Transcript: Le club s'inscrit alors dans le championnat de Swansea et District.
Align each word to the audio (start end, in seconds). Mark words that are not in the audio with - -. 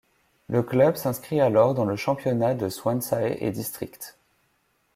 Le 0.47 0.63
club 0.63 0.95
s'inscrit 0.95 1.41
alors 1.41 1.75
dans 1.75 1.85
le 1.85 1.95
championnat 1.95 2.55
de 2.55 2.69
Swansea 2.69 3.37
et 3.39 3.51
District. 3.51 4.17